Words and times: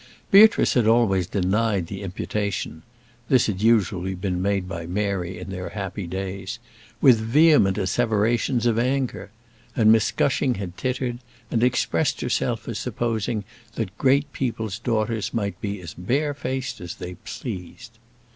Beatrice 0.31 0.73
had 0.73 0.87
always 0.87 1.27
denied 1.27 1.85
the 1.85 2.01
imputation 2.01 2.81
this 3.29 3.45
had 3.45 3.61
usually 3.61 4.15
been 4.15 4.41
made 4.41 4.67
by 4.67 4.87
Mary 4.87 5.37
in 5.37 5.51
their 5.51 5.69
happy 5.69 6.07
days 6.07 6.57
with 7.01 7.19
vehement 7.19 7.77
asseverations 7.77 8.65
of 8.65 8.79
anger; 8.79 9.29
and 9.75 9.91
Miss 9.91 10.11
Gushing 10.11 10.55
had 10.55 10.75
tittered, 10.75 11.19
and 11.51 11.61
expressed 11.61 12.21
herself 12.21 12.67
as 12.67 12.79
supposing 12.79 13.43
that 13.75 13.95
great 13.99 14.33
people's 14.33 14.79
daughters 14.79 15.35
might 15.35 15.61
be 15.61 15.79
as 15.81 15.93
barefaced 15.93 16.81
as 16.81 16.95
they 16.95 17.13
pleased. 17.13 17.99